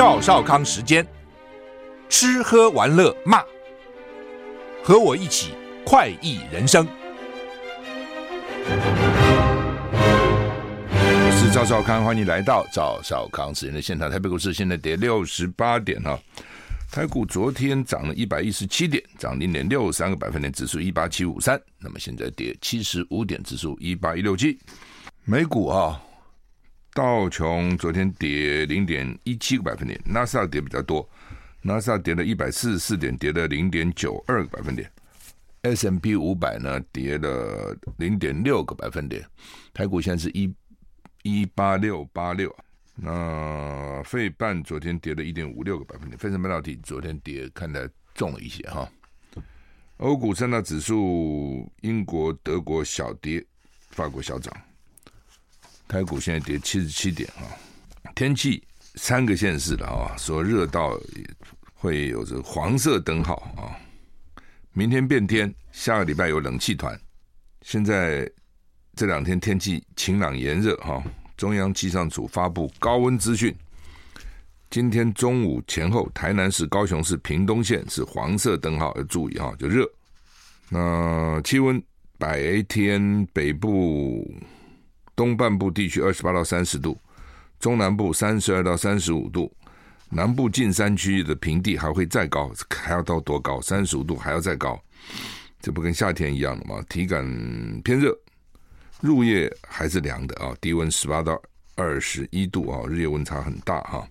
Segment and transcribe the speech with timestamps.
[0.00, 1.06] 赵少康时间，
[2.08, 3.44] 吃喝玩乐骂，
[4.82, 5.52] 和我一起
[5.84, 6.88] 快意人生。
[11.04, 14.10] 我是赵少康，欢迎来到赵少康时间的现场。
[14.10, 16.18] 台北股市现在跌六十八点哈，
[16.90, 21.60] 台股昨天涨了一百一十七点，涨零点六三个百分点，指数一八七五三。
[21.78, 24.58] 那么现在跌七十五点，指数一八一六七。
[25.26, 26.00] 美股啊。
[26.92, 31.08] 道琼昨天跌零点一七个百分点，纳斯达跌比较多，
[31.62, 34.90] 纳斯达跌了一百四十四点，跌了零点九二个百分点。
[35.62, 39.24] S M P 五百呢跌了零点六个百分点。
[39.72, 40.52] 台股现在是一
[41.22, 42.54] 一八六八六。
[43.02, 48.90] 那费半昨天跌了一点五六个百分点，费城半导体昨天跌看来重了一些哈。
[49.98, 53.44] 欧股三大指数，英国、德国小跌，
[53.90, 54.54] 法国小涨。
[55.90, 57.42] 台股现在跌七十七点啊，
[58.14, 58.62] 天气
[58.94, 60.96] 三个县市了啊，说热到
[61.74, 63.74] 会有着黄色灯号啊。
[64.72, 66.96] 明天变天，下个礼拜有冷气团。
[67.62, 68.30] 现在
[68.94, 71.02] 这两天天气晴朗炎热哈，
[71.36, 73.52] 中央气象署发布高温资讯。
[74.70, 79.84] 今天中午前后，台南市、高雄市、屏东县是黄色灯号，要注意哈，就热。
[80.68, 81.82] 那气温
[82.16, 84.24] 白天北部。
[85.20, 86.98] 东半部地区二十八到三十度，
[87.58, 89.52] 中南部三十二到三十五度，
[90.08, 93.60] 南部近山区域的平地还会再高，还要到多高？
[93.60, 94.82] 三十五度还要再高，
[95.60, 96.82] 这不跟夏天一样的吗？
[96.88, 97.22] 体感
[97.84, 98.18] 偏热，
[99.02, 101.38] 入夜还是凉的啊，低温十八到
[101.74, 104.08] 二十一度啊，日夜温差很大哈。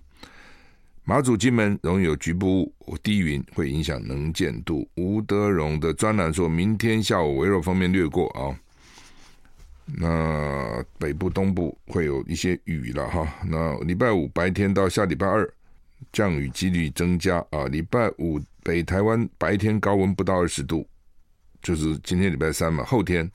[1.02, 2.72] 马祖、金门容易有局部
[3.02, 4.88] 低云，会影响能见度。
[4.94, 8.54] 吴德荣的专栏说，明天下午微弱方面略过啊。
[9.96, 13.26] 那北部、东部会有一些雨了哈。
[13.46, 15.52] 那礼拜五白天到下礼拜二，
[16.12, 17.66] 降雨几率增加啊。
[17.66, 20.86] 礼拜五北台湾白天高温不到二十度，
[21.62, 22.84] 就是今天礼拜三嘛。
[22.84, 23.30] 后天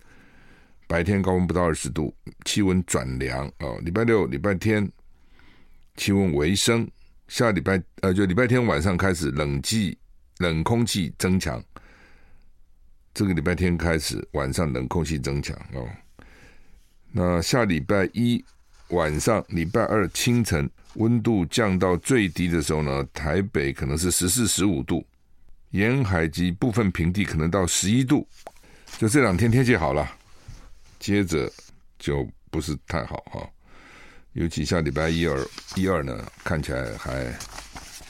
[0.88, 2.16] 白天高温不到二十度，
[2.46, 3.76] 气温转凉啊。
[3.84, 4.90] 礼拜六、礼拜天
[5.98, 6.90] 气温回升，
[7.28, 9.98] 下礼拜呃就礼拜天晚上开始冷气
[10.38, 11.64] 冷空气增强。
[13.14, 15.88] 这个礼拜天开始晚上冷空气增强哦。
[17.18, 18.44] 那下礼拜一
[18.90, 25.02] 晚上、礼拜二清晨，温度降到最低的时候呢，台北可能是十四、十五度，
[25.72, 28.28] 沿海及部分平地可能到十一度。
[28.98, 30.06] 就这两天天气好了，
[31.00, 31.50] 接着
[31.98, 33.50] 就不是太好哈。
[34.34, 35.48] 尤其下礼拜一二
[35.78, 37.34] 一二呢，看起来还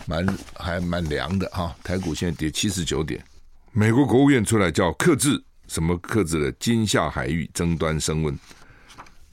[0.08, 1.76] 蛮还蛮凉的哈。
[1.84, 3.24] 台股现在跌七十九点，
[3.72, 6.52] 美国国务院出来叫克制，什么克制的？
[6.54, 8.36] 金夏海域争端升温。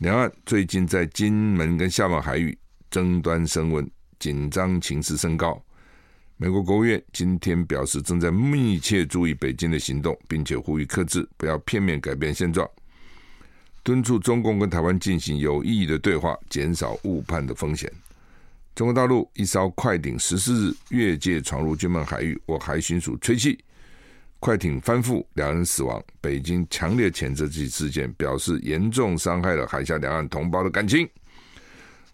[0.03, 2.59] 两岸最近在金门跟厦门海域
[2.91, 5.65] 争端升温，紧张情势升高。
[6.37, 12.69] 美国国务院今天表示，正在密切注意北京的行动，并且呼吁克制，不要片面改变现状，
[13.85, 17.89] 敦促中共跟台湾进行有意义的对话，减少误判的风险。
[18.75, 23.57] 中国大陆一艘快艇十四日越界闯入金门海域，我海巡署吹气。
[24.43, 26.03] 快艇翻覆，两人死亡。
[26.21, 31.09] 北京强烈谴责这起事件，表示严重伤害了海峡两岸同胞的感情。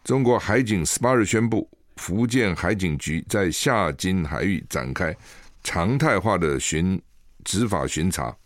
[0.05, 1.67] 中国海警十八日宣布，
[1.97, 5.17] 福建海警局在厦金海域展开
[5.65, 7.01] 常态化的巡
[7.45, 8.37] 执法巡查。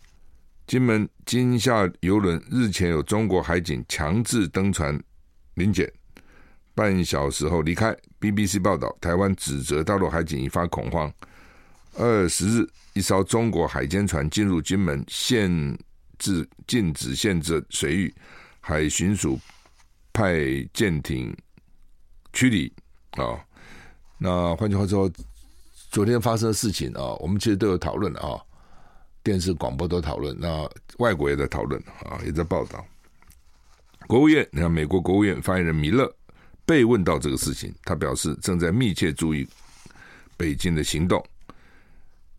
[0.65, 4.97] 金门金厦邮轮日前有中国海警强制登船
[5.55, 5.91] 临检，
[6.73, 7.93] 半小时后离开。
[8.21, 11.11] BBC 报道，台湾指责大陆海警引发恐慌。
[11.95, 15.77] 二十日，一艘中国海监船进入金门限
[16.17, 18.13] 制禁止限制水域，
[18.59, 19.39] 海巡署
[20.11, 20.39] 派
[20.73, 21.35] 舰艇
[22.31, 22.71] 驱离。
[23.11, 23.39] 啊、
[24.17, 25.11] 那换句话说，
[25.91, 28.41] 昨天发生的事情啊、我们其实都有讨论的啊，
[29.21, 30.67] 电视、广播都讨论，那
[30.97, 32.83] 外国也在讨论啊，也在报道。
[34.07, 36.11] 国务院，你看，美国国务院发言人米勒
[36.65, 39.47] 被问到这个事情，他表示正在密切注意
[40.35, 41.23] 北京的行动。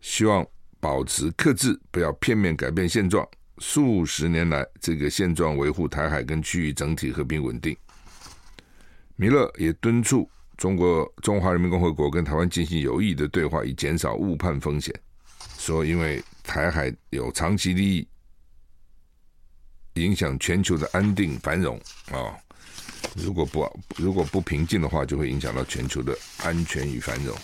[0.05, 0.45] 希望
[0.79, 3.27] 保持克制，不要片面改变现状。
[3.57, 7.75] 数十年来，这个现状维护台海跟区域整体和平稳定。
[9.15, 14.93] 米勒也敦促中国中华人民共和国跟台湾进行有益的对话，以减少误判风险。
[15.57, 18.07] 说，因为台海有长期利益，
[19.95, 21.81] 影响全球的安定繁荣
[22.11, 22.37] 啊、
[23.15, 23.67] 如果不
[23.97, 27.35] 如果不平静的话，就会影响到全球的安全与繁荣。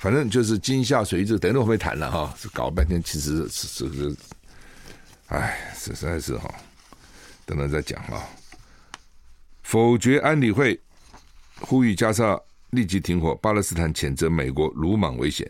[0.00, 4.16] 反正就是金厦水域，这等等我会谈了哈，搞半天，其实是是是，
[5.26, 6.50] 哎，实在是哈，
[7.44, 8.24] 等等再讲啊。
[9.62, 10.80] 否决安理会
[11.60, 13.34] 呼吁加沙立即停火。
[13.42, 15.48] 巴勒斯坦谴责美国鲁莽危险。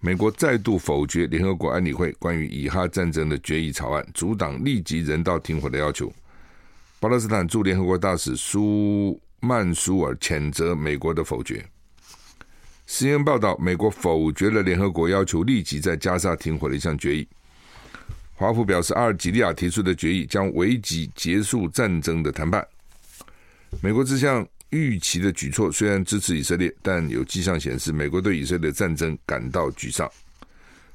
[0.00, 6.12] 美国再度否决联合国安理会关于以哈战争的决议草案，阻挡立即人道停火的要求。
[6.98, 11.66] 巴勒斯坦驻联合国大使苏曼苏尔谴责美国的否决。
[12.90, 17.26] CNN 报道，美国否决了联合国要求立即在加沙停火的一项决议。
[18.34, 22.66] 华府表示，阿尔及利亚提出的决议将危及结束战争的谈判。
[23.80, 30.10] 美国这项预期的举措虽然支持以色列，但有迹象显示，美国对以色列战争感到沮丧。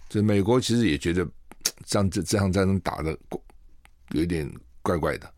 [0.10, 1.26] 这美国其实也觉得，
[1.88, 3.18] 这样这这场战争打得
[4.12, 4.52] 有点
[4.82, 5.34] 怪怪的，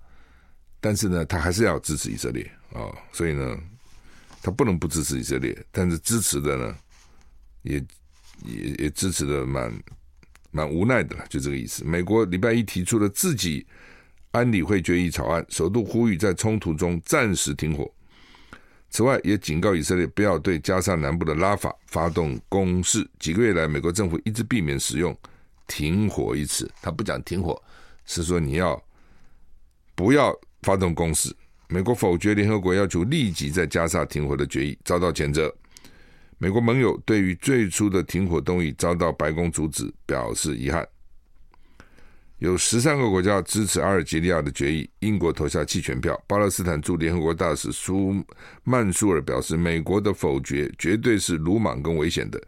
[0.82, 2.44] 但是呢，他还是要支持以色列
[2.74, 3.56] 啊，所以呢，
[4.48, 6.76] 他不能不支持以色列，但是支持的呢，
[7.64, 7.86] 也
[8.46, 9.72] 也也支持的蛮。
[10.50, 11.84] 蛮无奈的了，就这个意思。
[11.84, 13.68] 美国礼拜一提出了自己
[14.32, 17.88] 安理会决议草案，首度呼吁在冲突中暂时停火。
[18.90, 23.08] 此外，也警告以色列不要对加沙南部的拉法发动攻势。
[23.20, 25.16] 几个月来，美国政府一直避免使用
[25.68, 27.62] “停火”一词，他不讲停火，
[28.06, 28.82] 是说你要
[29.94, 31.36] 不要发动攻势。
[31.68, 35.54] 美国否决联合国要求立即在加沙停火的决议，遭到谴责。
[36.38, 40.88] 美国盟友对于最初的停火动议遭到白宫阻止表示遗憾。
[42.38, 46.16] 有十三个国家支持阿尔及利亚的决议，英国投下弃权票。
[46.28, 48.24] 巴勒斯坦驻联合国大使苏
[48.64, 52.40] 曼苏尔表示，美国的否决绝对是鲁莽跟危险的。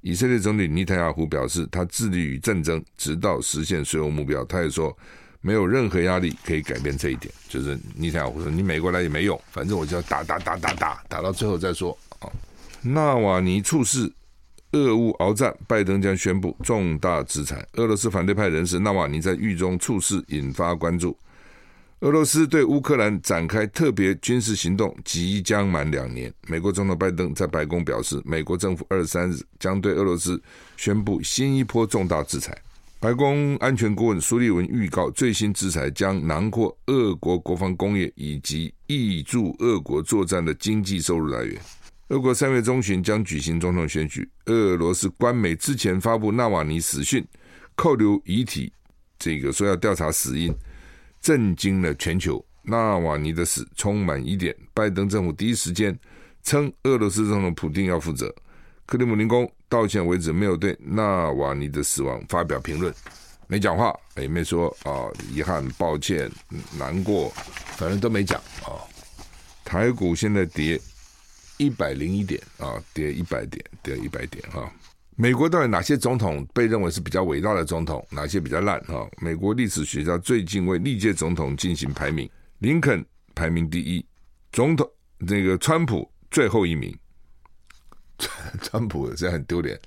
[0.00, 4.44] 以色列总理尼坦雅胡表示，他致力于战争，直到实现所有目标。
[4.46, 4.98] 他也说，
[5.40, 7.32] 没有任何压力可以改变这一点。
[7.48, 12.30] 就是你想我说，你美国来也没用，反正我就要打打打打打，打到最后再说啊。
[12.82, 14.12] 纳瓦尼猝死，
[14.72, 17.66] 俄乌鏖战，拜登将宣布重大制裁。
[17.74, 21.16] 俄罗斯反对派人士纳瓦尼在狱中猝死，引发关注。
[22.00, 26.32] 俄罗斯对乌克兰展开特别军事行动即将满两年。
[26.46, 30.42] 美国总统拜登在白宫表示，美国政府二十三日将对俄罗斯
[30.78, 32.56] 宣布新一波重大制裁。
[33.00, 41.58] 白宫安全顾问苏利文预告，最新制裁将囊括俄国国防工业以及挹注俄国作战的经济收入来源。
[42.08, 44.28] 俄国三月中旬将举行总统选举。
[44.46, 47.26] 俄罗斯官媒之前发布纳瓦尼死讯，
[47.74, 48.70] 扣留遗体，
[49.18, 50.54] 这个说要调查死因，
[51.22, 52.44] 震惊了全球。
[52.62, 54.54] 纳瓦尼的死充满疑点。
[54.74, 55.98] 拜登政府第一时间
[56.42, 58.30] 称俄罗斯总统普丁要负责。
[58.84, 62.92] 克里姆林宫到现在为止没有对纳瓦尼的死亡发表评论，
[63.46, 66.30] 没讲话，也没说啊遗憾、抱歉、
[66.76, 67.32] 难过，
[67.78, 68.76] 反正都没讲啊。
[69.64, 70.78] 台股现在跌。
[71.62, 74.72] 一百零一点啊，跌一百点，跌一百点哈。
[75.14, 79.06] 美国到底哪些总统被认为是比较伟大的总统，哪些比较烂哈？
[79.20, 82.26] 美国历史学家最近为历届总统进行排名，
[82.60, 84.02] 林肯排名第一，
[84.52, 86.98] 总统那个川普最后一名。
[88.62, 89.78] 川普这很丢脸，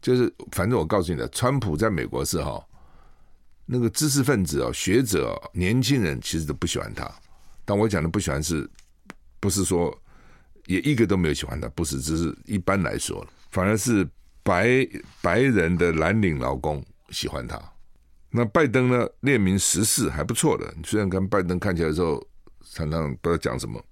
[0.00, 2.64] 就是反正我告诉你的，川普在美国是哈，
[3.66, 7.10] 那个知识分子哦，学者哦，年轻人其实都不喜欢他。
[7.64, 8.68] 但我讲的不喜欢是，
[9.38, 9.96] 不是说。
[10.66, 14.06] 也一个都没有喜欢他，不是，只是一般来说，反而是
[14.44, 14.86] 白
[15.20, 17.60] 白人的蓝领劳工喜欢他。
[18.30, 19.08] 那拜登呢？
[19.20, 22.24] 列名时事还不错的，虽然跟拜登看起来的时候
[22.70, 23.82] 常常不知道讲什么。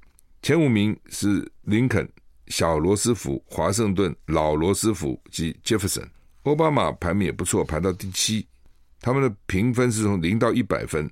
[0.40, 2.08] 前五名是林肯、
[2.48, 6.02] 小罗斯福、华盛顿、老罗斯福及杰弗森。
[6.44, 8.46] 奥巴马排名也不错，排到第七。
[9.00, 11.10] 他们的评分是从零到一百分，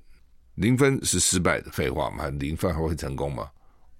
[0.55, 3.47] 零分是失败的，废话嘛，零分还会成功吗？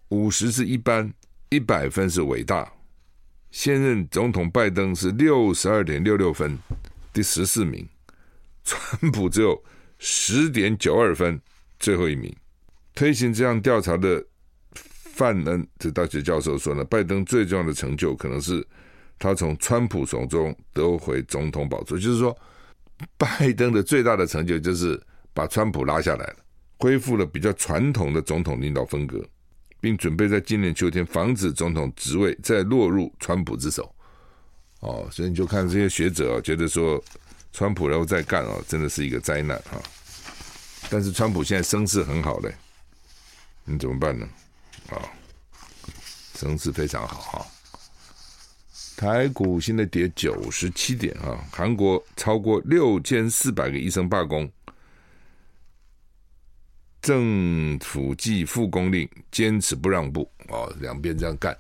[0.10, 1.14] 五十是一般。
[1.50, 2.70] 一百分是伟大，
[3.52, 6.60] 现任总统拜登是六十二点六六分，
[7.14, 7.88] 第十四名，
[8.66, 9.64] 川普只有
[9.98, 11.40] 十点九二分，
[11.80, 12.36] 最后一名。
[12.94, 14.22] 推行这项调查的
[15.18, 18.66] 范恩这大学教授说呢，拜登最重要的成就可能是
[19.20, 22.38] 他从川普手中夺回总统宝座，就是说，
[23.18, 24.98] 拜登的最大的成就就是
[25.34, 26.36] 把川普拉下来了，
[26.78, 29.22] 恢复了比较传统的总统领导风格。
[29.80, 33.94] 并准备在今年秋天防止总统职位再落入川普之手，
[34.80, 37.00] 哦，所以你就看这些学者啊，觉得说
[37.54, 39.80] 川普然后再干啊，真的是一个灾难哈。
[40.90, 42.52] 但是川普现在声势很好嘞，
[43.66, 44.28] 你怎么办呢？
[46.38, 47.46] 啊，声势非常好哈。
[48.96, 54.50] 台股现在跌九十七点啊，韩国超过六千四百个医生罢工。
[57.02, 61.56] 政府继复工令，坚持不让步哦，两边这样干。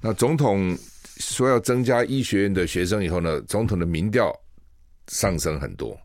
[0.00, 0.76] 那总统
[1.16, 4.32] 说要增加医学院的学生以后呢，总统的民调
[5.08, 5.98] 上升很多。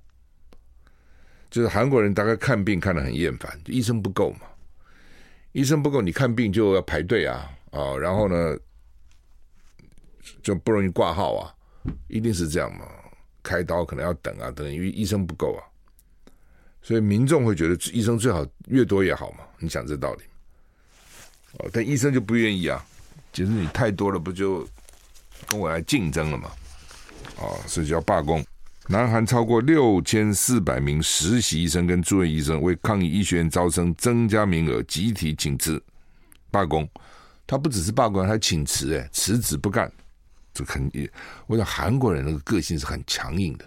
[1.49, 4.41] 就是韩国人大概看病看得很厌烦，医生不够嘛，
[5.53, 8.57] 医生不够，你看病就要排队啊、哦，然后呢，
[10.41, 11.53] 就不容易挂号啊，
[12.07, 12.87] 一定是这样嘛？
[13.43, 15.61] 开刀可能要等啊，等，因为医生不够啊，
[16.81, 19.43] 所以民众会觉得医生最好越多越好嘛。
[19.59, 20.23] 你讲这道理，
[21.59, 22.83] 哦，但医生就不愿意啊，
[23.31, 24.67] 其实你太多了，不就
[25.47, 26.49] 跟我来竞争了嘛？
[27.39, 28.43] 啊，所以就要罢工。
[28.87, 35.79] 南韩超过六千四百名实习医生跟住院医生为抗议医学院招生增加名额，集体请辞
[36.49, 36.89] 罢工。
[37.47, 39.91] 他不只是罢工，他还请辞，哎，辞职不干。
[40.53, 40.91] 这很，
[41.45, 43.65] 我想韩国人那个个性是很强硬的。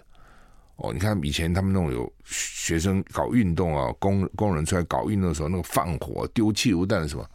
[0.75, 7.29] 哦，你看以前他们那种有学生搞运动啊，工工人出来搞运动的时候，那个放火、丢汽油弹什么，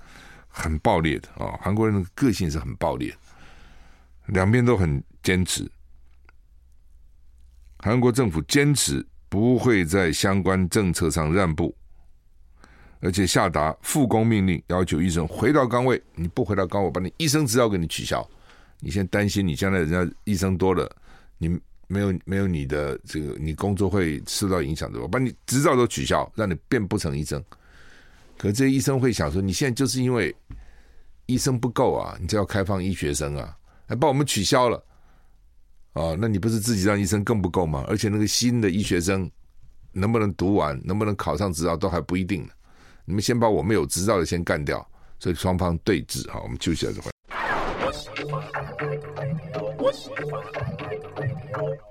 [0.49, 1.59] 很暴烈的啊。
[1.63, 3.17] 韩国人的个性是很暴烈，
[4.27, 5.71] 两边都很坚持。
[7.79, 11.75] 韩国政府坚持不会在相关政策上让步，
[13.01, 16.03] 而且下达复工命令，要求医生回到岗位。
[16.15, 18.27] 你不回到岗位，我把你医生执照给你取消。
[18.81, 20.91] 你现在担心你将来人家医生多了，
[21.39, 21.49] 你
[21.87, 25.01] 没有没有你的这个，你工作会受到影响的。
[25.01, 27.43] 我把你执照都取消，让你变不成医生。
[28.39, 30.35] 可这些医生会想说，你现在就是因为
[31.27, 34.83] 医生不够啊，你就要开放医学生啊，还把我们取消了。
[35.93, 37.85] 哦，那你不是自己让医生更不够吗？
[37.89, 39.31] 而且那个新的医学生
[39.93, 42.53] 能不能读完，能不能考上执照都还不一定呢。
[43.09, 44.85] 你们先把我们有执照的先干掉，
[45.21, 46.29] 所以双方对峙。
[46.29, 47.13] 好，我们休息一下再回来。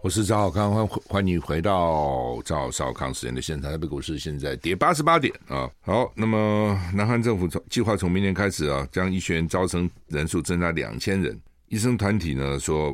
[0.04, 3.72] 我是赵少康，欢欢迎回到赵少康时间的现场。
[3.72, 5.72] 台北股市现在跌八十八点啊。
[5.80, 11.42] 好，那么南韩政府从计划从明年开始啊，将医学院招生人数增加两千人。
[11.70, 12.94] 医生团体呢说。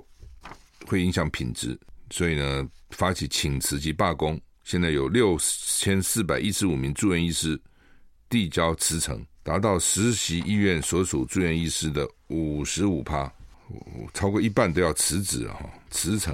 [0.87, 4.37] 会影响品质，所以呢，发起请辞及罢工。
[4.63, 7.57] 现在有六千四百一十五名住院医师
[8.31, 13.31] 递交辞呈，达到实习医院所属住院医师的五十五趴，
[14.13, 16.33] 超过一半都要辞职哈，辞呈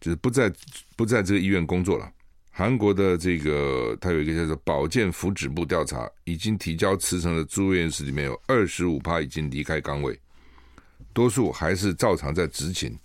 [0.00, 0.50] 就是不在
[0.94, 2.08] 不在这个医院工作了。
[2.52, 10.18] 韩国的这个，他有一个叫做保健福祉部调查，已经提交辞呈的住院医师里面有二十五趴已经离开岗位，
[11.12, 12.96] 多数还是照常在执勤。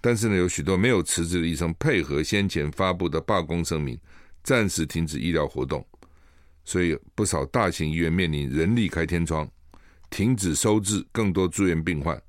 [0.00, 3.98] 但是呢，有许多没有辞职的医生配合先前发布的罢工声明，
[4.44, 5.84] 暂时停止医疗活动，
[6.70, 9.50] 所以不少大型医院面临人力开天窗，
[10.08, 12.22] 停止收治更多住院病患，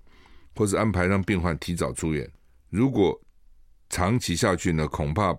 [0.56, 2.28] 或是安排让病患提早出院。
[2.72, 3.16] 如果
[3.88, 5.38] 长期下去呢，恐怕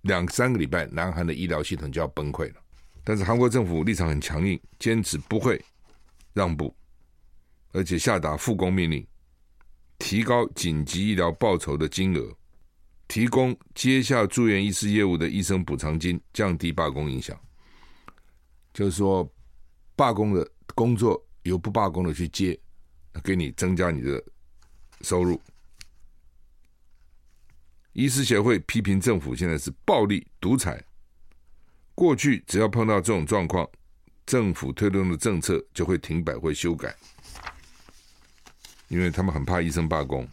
[0.00, 2.60] 两三个礼拜，南韩的医疗系统就要崩溃了。
[3.04, 5.64] 但是韩国政府立场很强硬，坚持不会
[6.32, 6.74] 让步，
[7.70, 9.06] 而且下达复工命令。
[10.00, 12.36] 提高紧急医疗报酬的金额，
[13.14, 17.40] 提供接下住院医师业务的医生补偿金，降低罢工影响。
[18.72, 19.32] 就是说，
[19.94, 22.58] 罢工的工作由不罢工的去接，
[23.22, 24.20] 给你增加你的
[25.02, 25.40] 收入。
[27.92, 30.84] 医师协会批评政府现在是暴力独裁。
[31.94, 33.64] 过去只要碰到这种状况，
[34.26, 36.92] 政府推动的政策就会停摆或修改。
[38.88, 40.28] 因为他们很怕医生罢工。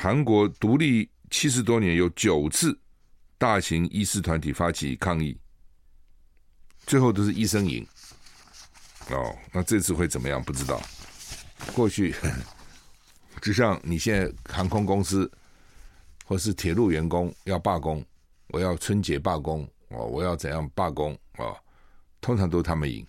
[0.00, 2.78] 韩国独立七十多年，有九次
[3.36, 5.36] 大型医师团体发起抗议，
[6.86, 7.84] 最后都是医生赢。
[9.10, 10.40] 哦，那这次会怎么样？
[10.40, 10.80] 不知道。
[11.74, 12.14] 过去
[13.42, 15.28] 就像你现在航空公司
[16.24, 18.04] 或是铁路员工要罢工，
[18.50, 21.56] 我要春节罢工哦，我要怎样罢工哦，
[22.20, 23.04] 通常都是他们赢。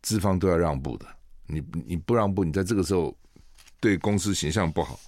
[0.00, 1.06] 资方都要让步的，
[1.46, 3.16] 你你不让步，你在这个时候
[3.80, 4.98] 对公司形象不好，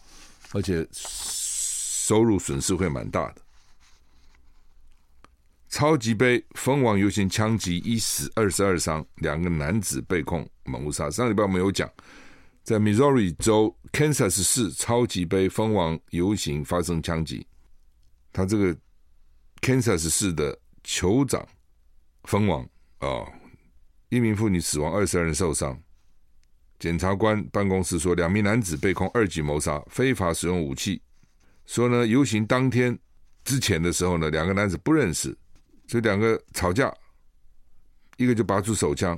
[0.53, 3.43] 而且收入损失会蛮大的。
[5.69, 11.11] 超级杯蜂王游行枪击一死二十二伤，两个男子被控谋杀。
[11.11, 11.91] 上礼拜我们有讲，
[12.63, 17.47] 在 Missouri 州 Kansas 市超级杯蜂王游行发生枪击，
[18.33, 18.77] 他这个
[19.63, 21.47] Kansas 市的酋长
[22.25, 22.63] 蜂王
[22.99, 23.27] 啊。
[24.11, 25.75] 一名妇女死亡，二十二人受伤。
[26.83, 31.01] 检察官办公室说，两名男子被控二级谋杀、非法使用武器。
[31.65, 32.99] 说呢，游行当天
[33.45, 35.33] 之前的时候呢，两个男子不认识，
[35.87, 36.93] 就两个吵架，
[38.17, 39.17] 一个就拔出手枪，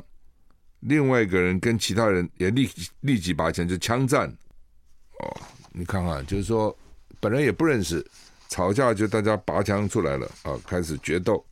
[0.80, 2.68] 另外一个人跟其他人也立
[3.00, 4.28] 立即拔枪，就枪战。
[5.20, 5.40] 哦，
[5.72, 6.76] 你看看，就是说
[7.18, 8.06] 本来也不认识，
[8.50, 11.42] 吵架就大家拔枪出来了啊，开始决斗。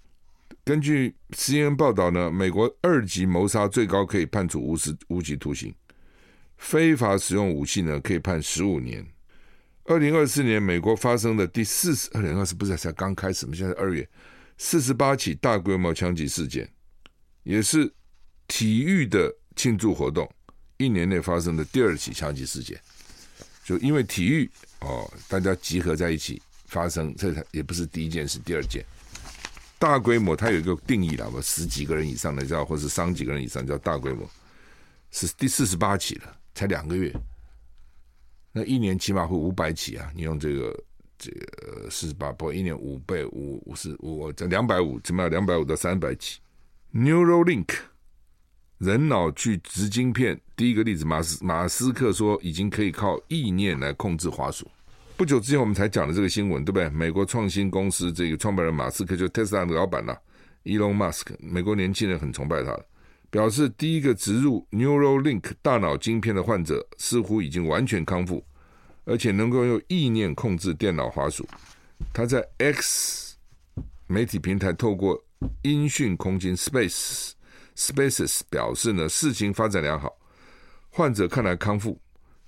[0.63, 5.75] 根据 CNN 报道呢，美国二级谋杀最高可以判处无时无期徒刑，
[6.63, 9.05] 非法使用武器呢可以判十五年。
[9.85, 13.53] 二零二四年美国发生的第四十，二零二四不是才刚开始吗？
[13.55, 14.09] 现在二月
[14.57, 16.67] 四十八起大规模枪击事件，
[17.43, 17.93] 也是
[18.47, 20.31] 体育的庆祝活动，
[20.77, 22.81] 一年内发生的第二起枪击事件，
[23.65, 24.49] 就因为体育
[24.81, 28.85] 哦，大家集合在一起发生，这也不是第一件，是第二件。
[29.81, 34.31] 大规模它有一个定义了，我十几个人以上的叫，或是伤几个人以上叫大规模，
[35.11, 37.13] 是第四十八起了，才两个月。
[38.53, 40.13] 那一年起码会五百起啊！
[40.15, 40.85] 你用这个
[41.19, 46.39] 这个四十八，不，一年五倍五五十五，这两百五，起码两百五到三百起。
[46.95, 47.75] Neuralink
[48.79, 54.71] 人脑去植晶片，第一个例子，马斯马斯克说已经可以靠意念来控制滑鼠。
[55.17, 56.89] 不久之前我们才讲的这个新闻，对不对？
[56.91, 60.17] 美国创新公司这个创办人马斯克，就 Tesla 的老板了
[60.65, 62.79] ，Elon Musk，美国年轻人很崇拜他。
[63.33, 68.45] 表示第一个植入 Neuralink 大脑晶片的患者似乎已经完全康复，
[69.07, 71.49] 而且能够用意念控制电脑滑鼠。
[72.13, 73.37] 他在 X
[74.07, 75.19] 媒体平台透过
[75.63, 77.31] 音讯空间 Space
[77.75, 80.15] Spaces 表示呢，事情发展良好，
[80.91, 81.99] 患者看来康复，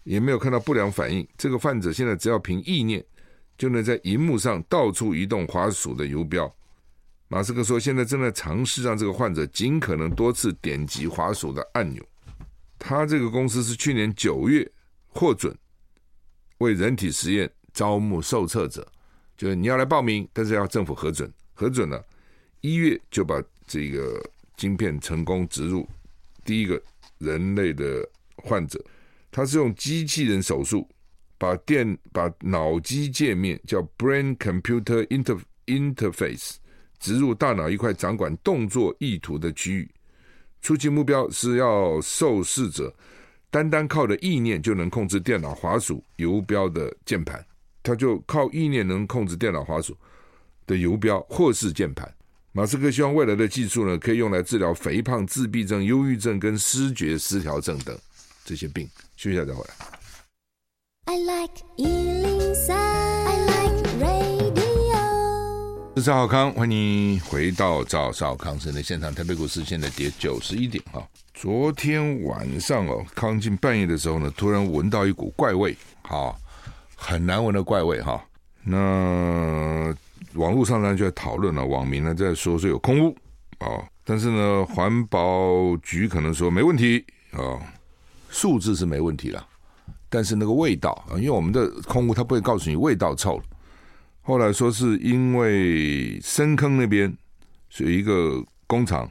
[0.02, 1.26] 也没有看到不良反应。
[1.38, 3.02] 这个患者现在只要凭意念，
[3.56, 6.54] 就能在荧幕上到处移动滑鼠的游标。
[7.34, 12.00] 马斯克说：“现在正在尝试让这个患者尽可能多次点击滑鼠的按钮。
[12.78, 14.70] 他这个公司是去年九月
[15.08, 15.52] 获准
[16.58, 18.86] 为人体实验招募受测者，
[19.36, 21.28] 就是你要来报名，但是要政府核准。
[21.54, 22.00] 核准了，
[22.60, 24.24] 一月就把这个
[24.56, 25.88] 晶片成功植入
[26.44, 26.80] 第一个
[27.18, 28.80] 人类的患者。
[29.32, 30.88] 他是用机器人手术
[31.36, 36.58] 把电把脑机界面叫 Brain Computer Inter Interface。”
[37.04, 39.90] 植入大脑一块掌管动作意图的区域，
[40.62, 42.90] 初期目标是要受试者
[43.50, 47.44] 单单靠着意念就能控制电脑滑鼠游标的键盘，
[47.82, 49.94] 他就靠意念能控制电脑滑鼠
[50.66, 52.10] 的游标或是键盘。
[52.52, 57.94] 马斯克希望未来的技术呢，可以用来治疗肥胖、自闭症、忧郁症跟思觉失调症等
[58.46, 58.88] 这些病。
[59.14, 59.74] 休息一下再回来。
[61.04, 61.60] I like
[65.96, 69.14] 我是赵少康，欢迎回到赵少康生的现场。
[69.14, 71.00] 台北股市现在跌九十一点哈。
[71.32, 76.34] 昨天晚上哦，靠近半夜的时候呢，突然闻到一股怪味，哈，
[76.96, 78.20] 很难闻的怪味哈。
[78.64, 79.94] 那
[80.32, 83.16] 网络上呢就在讨论了，网民呢在说是有空污
[83.58, 87.38] 啊，但是呢环保局可能说没问题啊，
[88.30, 89.46] 数字是没问题了，
[90.08, 93.40] 但是那个味道啊，因为我们的空污它不会告诉你味道臭。
[94.26, 97.14] 后来说是因为深坑那边
[97.68, 99.06] 是有一个工厂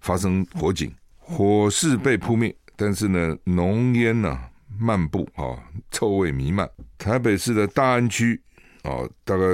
[0.00, 4.38] 发生火警，火势被扑灭，但是呢浓烟呢
[4.78, 5.56] 漫步啊，
[5.90, 6.68] 臭味弥漫。
[6.98, 8.38] 台北市的大安区
[8.82, 9.44] 啊，大概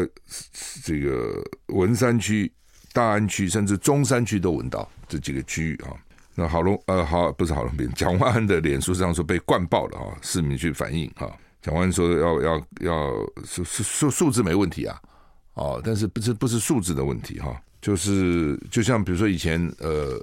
[0.82, 2.52] 这个文山区、
[2.92, 5.94] 大安区甚至中山区都闻到这几个区域啊。
[6.34, 11.30] 那郝龙呃好不是郝龙斌，蒋万安的脸书上说被灌爆了啊，市民去反映哈。
[11.64, 13.10] 蒋万说要要要
[13.42, 15.00] 数数数数字没问题啊，
[15.54, 20.22] 哦，但是不是不是数字的问题哈，就是就像比如说以前呃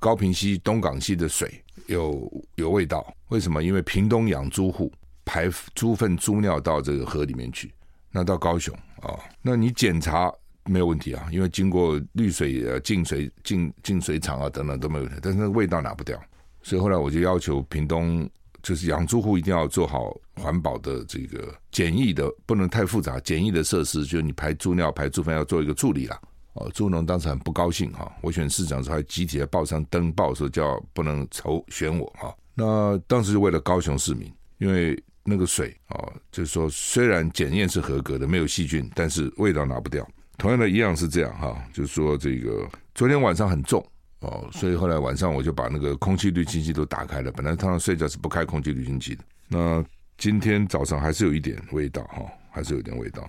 [0.00, 3.62] 高屏溪东港溪的水有有味道，为什么？
[3.62, 4.90] 因为屏东养猪户
[5.26, 7.70] 排猪粪猪尿到这个河里面去，
[8.10, 10.32] 那到高雄啊，那你检查
[10.64, 16.18] 没有问题啊，因为经过滤水呃净水净净水厂啊等等都没有问题，但是那味道拿不掉，
[16.62, 18.26] 所以后来我就要求屏东。
[18.62, 26.20] 就是养猪户一定要做好环保的这个简易的，不能太复杂，简易的设施，就是你排猪尿、排猪粪要做一个处理啦。
[26.54, 32.34] 哦，猪农当时很不高兴哈，我选市长时候还集体在报上登报说叫不能筹选我哈。
[32.54, 40.04] 那当时就为了高雄市民，因为那个水啊，就是说虽然检验是合格的，没有细菌，但是味道拿不掉。
[40.36, 43.84] 同样的一样是这样哈，就是说这个昨天晚上很重。
[44.20, 47.30] 哦，所以后来晚上我就把那个空气滤清器都打开了。
[47.30, 49.22] 本来他睡觉是不开空气滤清器的。
[49.46, 49.84] 那
[50.16, 53.28] 今天早上还是有一点味道哈，还是有点味道。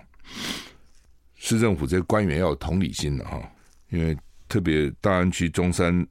[1.35, 3.39] 市政府这些官员要有同理心的哈，
[3.89, 6.05] 因为特别大安区、中山、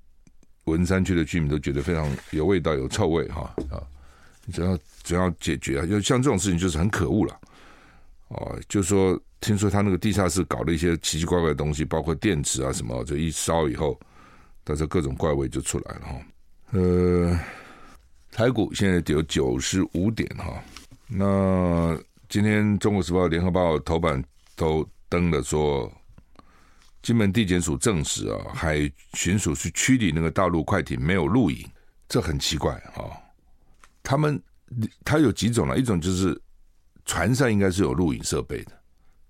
[0.64, 3.82] 文山区的居民都觉得非常有味道、有臭味哈啊。
[4.52, 7.40] 只要只要解决啊，就像这种事情就是很可恶了。
[8.28, 13.98] 哦，就说听说他那个地下室搞了一些奇奇怪怪的东西，包括电池啊什么，就一烧以后。
[14.68, 16.20] 但是各种怪味就出来了哈，
[16.72, 17.40] 呃，
[18.30, 20.62] 台股现在有九十五点哈。
[21.06, 24.22] 那今天《中国时报》、《联合报》头版
[24.54, 25.90] 都登了说，
[27.00, 28.78] 金门地检署证实啊，海
[29.14, 31.66] 巡署去驱离那个大陆快艇没有录影，
[32.06, 33.08] 这很奇怪啊。
[34.02, 34.38] 他们
[35.02, 35.78] 他有几种呢？
[35.78, 36.38] 一种就是
[37.06, 38.72] 船上应该是有录影设备的，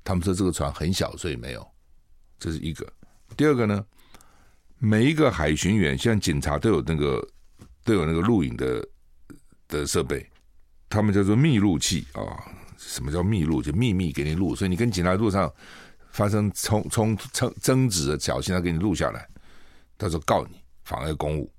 [0.03, 1.65] 他们说这个船很小，所以没有，
[2.41, 2.85] 这是一个。
[3.37, 3.87] 第二个呢？
[4.79, 7.27] 每一个海巡员，像警察都有那个
[7.85, 8.89] 都有那个录影的
[9.67, 10.25] 的设备，
[10.89, 12.23] 他们叫做密录器啊。
[12.77, 13.61] 什么叫密录？
[13.61, 15.53] 就秘密给你录，所以你跟警察路上
[16.13, 19.29] 发生冲冲争争执的，小心他给你录下来，
[19.97, 21.53] 到时候告你妨碍公务。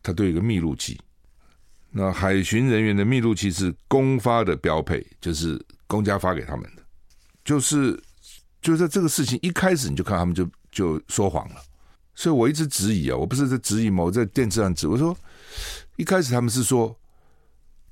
[0.00, 0.98] 他都有一个密录器。
[1.90, 6.82] 那海巡人员的密录器是公发的标配，就是公家发给他们的。
[7.44, 8.00] 就是
[8.62, 11.56] 就在这个事情一开始，你就看他们就就说谎了。
[12.14, 14.04] 所以我一直质疑啊，我不是在质疑吗？
[14.04, 15.16] 我在电视上指，我说
[15.96, 16.96] 一开始他们是说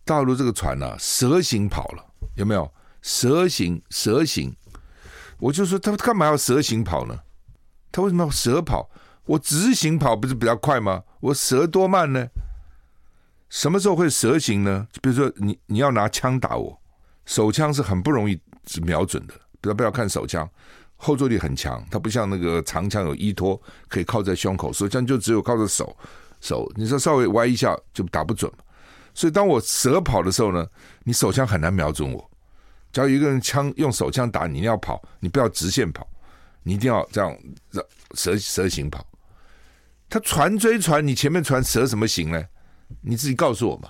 [0.04, 2.04] 大陆这个船呢、蛇行跑了，
[2.37, 2.70] 有没有
[3.02, 4.54] 蛇行蛇行？
[5.38, 7.18] 我就说他干嘛要蛇行跑呢？
[7.90, 8.88] 他为什么要蛇跑？
[9.24, 11.02] 我直行跑不是比较快吗？
[11.20, 12.28] 我蛇多慢呢？
[13.48, 14.87] 什么时候会蛇行呢？
[14.92, 16.80] 就比如说你你要拿枪打我，
[17.24, 18.40] 手枪是很不容易
[18.82, 20.48] 瞄准的，不要不要看手枪。
[21.04, 25.96] 后坐力很强，它不像那个长枪有依托，可以靠在胸口，手枪就只有靠着手
[26.40, 26.70] 手。
[26.76, 28.50] 你说稍微歪一下就打不准。
[29.12, 30.64] 所以当我蛇跑的时候呢，
[31.02, 32.30] 你手枪很难瞄准我。
[32.92, 36.06] 只要一个人枪用手枪打你，你要跑，你不要直线跑，
[36.62, 37.36] 你一定要这样
[38.14, 39.04] 蛇蛇形跑。
[40.08, 42.44] 他船追船，你前面船蛇什么形呢？
[43.00, 43.88] 你自己告诉我嘛。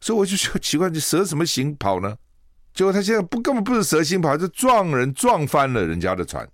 [0.00, 2.16] 所以我就觉得奇怪，你蛇什么形跑呢？
[2.74, 6.48] 结果他现在不根本不是蛇形跑，是撞人撞翻了人家的船，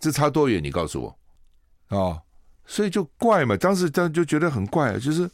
[0.00, 0.60] 这差多远？
[0.62, 2.20] 你告诉我啊、
[2.66, 5.30] 所以就怪嘛，当时当时就觉得很怪啊，就是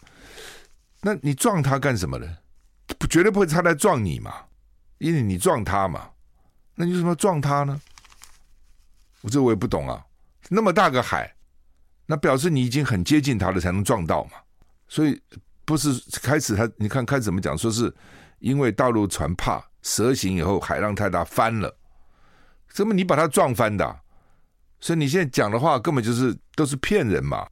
[1.00, 2.36] 那你撞他干什么呢？
[3.08, 4.34] 绝对不会他来撞你嘛，
[4.98, 6.10] 因为你撞他嘛，
[6.74, 7.80] 那你为什么要撞他呢？
[9.22, 10.04] 我这我也不懂啊，
[10.48, 11.32] 那么大个海，
[12.04, 14.32] 那表示你已经很接近他了才能撞到嘛，
[14.88, 15.18] 所以
[15.64, 17.94] 不是开始他你看开始怎么讲，说是
[18.40, 19.64] 因为大陆船怕。
[19.82, 21.74] 蛇行以后，海浪太大翻了，
[22.68, 24.00] 怎么你把它撞翻的？
[24.80, 27.48] 所以你现在讲的话根本就是都是骗人嘛，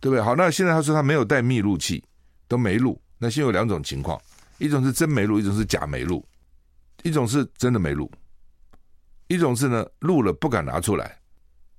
[0.00, 0.22] 对不对？
[0.22, 2.04] 好，那现在他说他没有带密录器，
[2.48, 3.00] 都没录。
[3.18, 4.20] 那现在有两种情况，
[4.58, 6.24] 一种是真没录，一种是假没录。
[7.02, 8.10] 一种是真的没录，
[9.26, 11.18] 一种是呢录了不敢拿出来。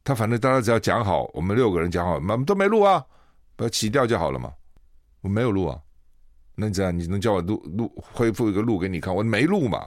[0.03, 3.03] 他反正大家只要讲好，我们六个人讲好，我们都没录啊，
[3.55, 4.53] 把它起掉就好了嘛。
[5.21, 5.79] 我没有录啊。
[6.55, 9.13] 那这样，你能叫我录录恢复一个录给你看？
[9.13, 9.85] 我没录嘛？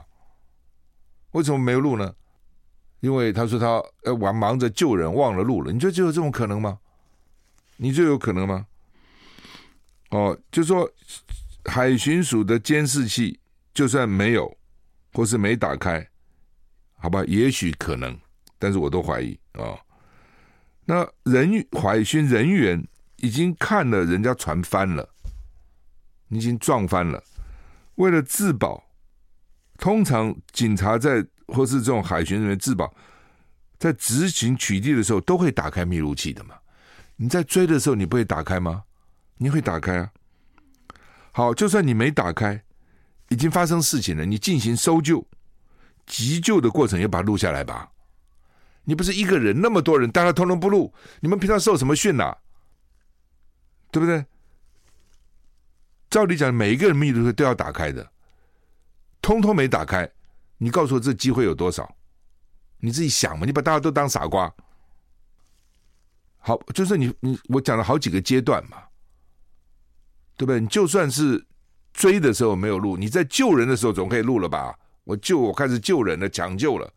[1.31, 2.13] 为什么没录呢？
[2.99, 5.71] 因为他说他呃忙忙着救人忘了录了。
[5.71, 6.79] 你觉得就有这种可能吗？
[7.77, 8.67] 你觉得有可能吗？
[10.09, 10.89] 哦，就说
[11.65, 13.39] 海巡署的监视器
[13.73, 14.57] 就算没有
[15.13, 16.07] 或是没打开，
[16.95, 18.19] 好吧，也许可能，
[18.57, 19.79] 但是我都怀疑啊、哦。
[20.85, 22.85] 那人海巡人员
[23.17, 25.07] 已经看了人家船翻了。
[26.29, 27.21] 你已经撞翻了，
[27.95, 28.83] 为了自保，
[29.77, 32.93] 通常警察在或是这种海巡人员自保，
[33.77, 36.55] 在执行取缔的时候都会打开密录器的嘛。
[37.17, 38.83] 你在追的时候，你不会打开吗？
[39.37, 40.11] 你会打开啊。
[41.31, 42.63] 好，就算你没打开，
[43.29, 45.27] 已经发生事情了，你进行搜救、
[46.05, 47.91] 急救的过程也把它录下来吧。
[48.83, 52.37] 你不是一个人，那么多人，大家通通不录，你们平常受什么训啊？
[53.91, 54.25] 对不对？
[56.09, 58.11] 照理讲，每一个人密录器都要打开的，
[59.21, 60.09] 通通没打开，
[60.57, 61.95] 你告诉我这机会有多少？
[62.79, 64.51] 你自己想嘛，你把大家都当傻瓜。
[66.37, 68.77] 好，就是你你我讲了好几个阶段嘛，
[70.35, 70.59] 对不对？
[70.59, 71.45] 你就算是
[71.93, 74.77] 追的时候没有录，你在救人的时候总可以录了吧？
[75.03, 76.91] 我救我开始救人了，抢救了。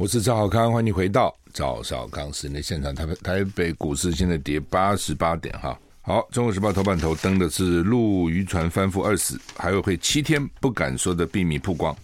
[0.00, 2.94] 我，是赵少康，欢迎回到赵少康室内现场。
[2.94, 5.78] 台北台北股市现在跌八十八点哈。
[6.00, 11.94] 好，《中国时报》头版头登的是陆渔船翻覆二死，还有会七天不敢说的秘密曝光。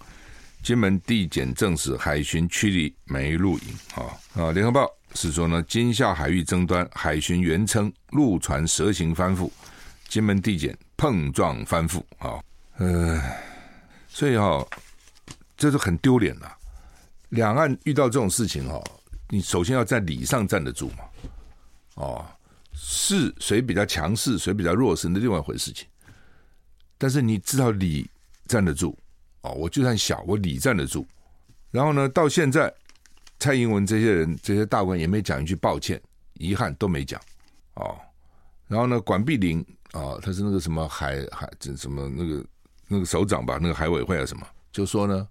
[0.62, 4.04] 金门地检证实海巡驱离没录影啊
[4.34, 4.44] 啊！
[4.52, 4.84] 《联合报》
[5.18, 9.50] 是说呢，金夏海域争端，海巡原称陆船蛇形翻覆，
[10.06, 12.38] 金门地检碰撞翻覆啊。
[12.76, 13.18] 呃，
[14.06, 14.62] 所以哈、
[15.56, 16.52] 这是很丢脸的。
[17.30, 18.82] 两岸遇到这种事情哦，
[19.28, 21.04] 你首先要在理上站得住嘛，
[21.96, 22.24] 哦，
[22.72, 25.86] 是谁比较强势，谁比较弱势，那另外一回事情。
[26.96, 28.08] 但是你知道理
[28.46, 28.96] 站得住
[29.42, 31.06] 哦，我就算小，我理站得住。
[31.70, 32.72] 然后呢，到现在
[33.38, 36.00] 蔡英文这些人这些大官也没讲一句抱歉，
[36.34, 37.20] 遗憾都没讲
[37.74, 37.98] 哦。
[38.68, 39.60] 然后呢，管碧玲
[39.92, 42.46] 啊、哦，他是那个什么海海这什么那个
[42.86, 45.28] 那个首长吧，那个海委会啊什么，就说呢。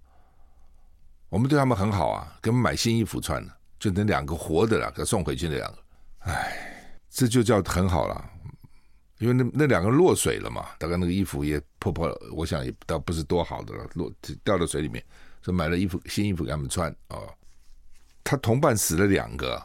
[1.28, 5.78] 我们对他们很好啊，给他们买新衣服穿了，就那两个活的了，给他送回去那两个，
[6.20, 8.30] 哎，这就叫很好了，
[9.18, 14.12] 因为那那两个落水了嘛，大概那个衣服也破破了，我想也倒不是多好的了，落
[14.44, 15.04] 掉到水里面，
[15.42, 17.28] 就买了衣服新衣服给他们穿、哦。
[18.22, 19.62] 他同伴死了两个，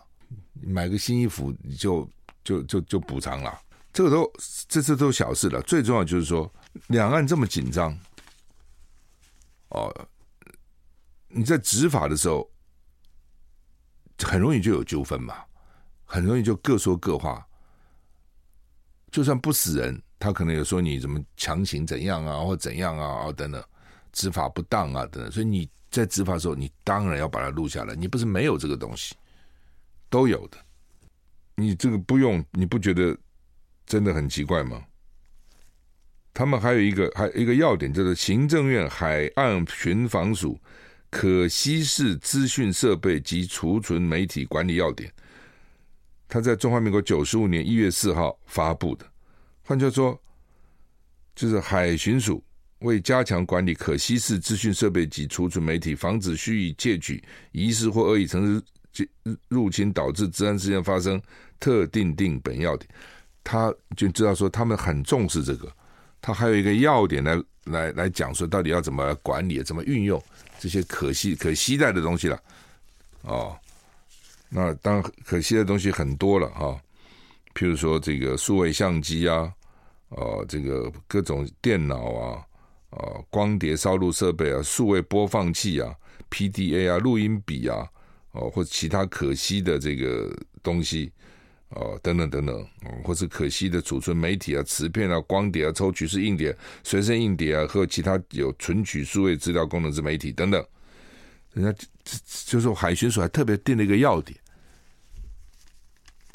[0.61, 2.09] 买个新衣服你就
[2.43, 3.59] 就就就补偿了，
[3.91, 4.31] 这个都
[4.67, 5.61] 这这都小事了。
[5.63, 6.51] 最重要就是说，
[6.87, 7.97] 两岸这么紧张，
[9.69, 10.07] 哦，
[11.33, 12.49] 你在执法的时候
[14.19, 15.35] 很容易就有纠纷嘛，
[16.05, 17.45] 很容易就各说各话。
[19.11, 23.61] 就算不死人，他可能有说你怎么强行怎样啊，或怎样啊，等等，
[24.13, 25.31] 执法不当啊，等等。
[25.31, 27.93] 所以你在执法的时候，你当然要把它录下来。
[27.93, 29.13] 你不是没有这个东西，
[30.09, 30.57] 都有的。
[31.55, 33.17] 你这个不用，你不觉得
[33.85, 34.81] 真的很奇怪吗？
[36.33, 40.57] 他们还有一个，还有一个要点，就是行政院海岸巡防署
[41.11, 45.11] 可稀释资讯设备及储存媒体管理要点。
[46.27, 49.05] 他在中华民国九十五年一月四号发布的，
[49.63, 50.21] 换句话说，
[51.35, 52.41] 就是海巡署
[52.79, 57.21] 为加强管理可稀释资讯设备及储存媒体，防止蓄意窃取、
[57.51, 59.09] 遗失或恶意程式
[59.49, 61.21] 入侵导致治安事件发生，
[61.59, 62.89] 特定定本要点。
[63.43, 65.69] 他就知道说他们很重视这个，
[66.21, 70.21] 他还有一个要点来来来讲说到底要怎么管理、怎么运用
[70.59, 72.39] 这些可惜可惜带的东西了，
[73.23, 73.57] 哦。
[74.53, 76.77] 那当然，可惜的东西很多了哈，
[77.53, 79.49] 譬如说这个数位相机啊，
[80.09, 82.43] 哦，这个各种电脑啊，
[82.89, 85.95] 哦，光碟烧录设备啊，数位播放器啊
[86.29, 87.87] ，PDA 啊，录音笔啊，
[88.33, 90.29] 哦，或者其他可惜的这个
[90.61, 91.09] 东西，
[91.71, 92.67] 哦，等等等等，
[93.03, 100.65] 或是可惜的储存媒体啊，磁片啊，光碟啊，抽取式硬碟、随身硬碟啊，和其他有存取数位资料功能之媒体等等。
[101.53, 101.71] 人家
[102.03, 104.37] 就就是海巡署还特别定了一个要点，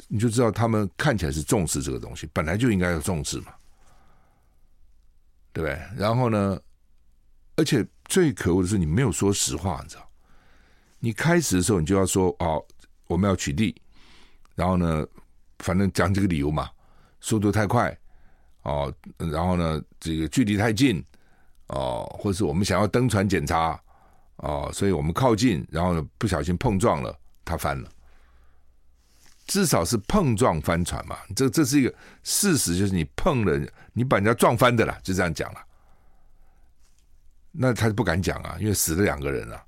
[0.07, 3.53] 你就知道他们看起来是重视这个东西，本来就应该要重视嘛，
[5.53, 5.79] 对不对？
[5.95, 6.59] 然后呢，
[7.55, 10.09] 而且最可恶的是你没有说实话，你知道？
[10.99, 12.63] 你开始的时候你就要说哦，
[13.07, 13.75] 我们要取缔，
[14.55, 15.05] 然后呢，
[15.59, 16.69] 反正讲这个理由嘛，
[17.19, 17.97] 速度太快
[18.63, 21.03] 哦，然后呢，这个距离太近
[21.67, 23.79] 哦，或是我们想要登船检查。
[24.37, 27.89] 哦，所以我们靠近，然后呢，不小心碰撞了，他翻了。
[29.47, 31.91] 至少是碰撞翻船嘛，这这是一个
[32.21, 33.59] 事实，就是你碰了，
[33.93, 35.59] 你把人家撞翻的啦，就这样讲了。
[37.51, 39.59] 那他就不敢讲啊，因为死了两个人啊，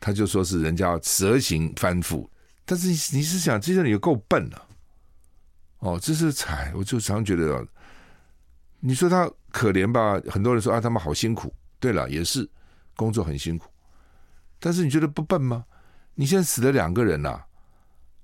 [0.00, 2.26] 他就说是人家蛇形翻覆。
[2.64, 4.66] 但是你是想，这些人也够笨了，
[5.84, 7.62] 哦，这是才，我就常觉得，
[8.80, 10.18] 你说他可怜吧？
[10.30, 11.54] 很多人说啊，他们好辛苦。
[11.78, 12.48] 对了，也是
[12.96, 13.70] 工作很辛苦。
[14.58, 15.62] 但是你觉得不笨吗？
[16.14, 17.38] 你现在死了两个人呐、